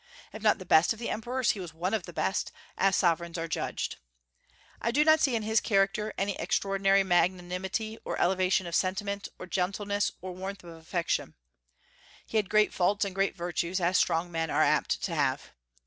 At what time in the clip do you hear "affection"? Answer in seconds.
10.71-11.35